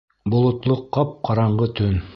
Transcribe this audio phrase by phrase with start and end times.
[0.35, 1.99] Болотло ҡап-ҡараңғы төн.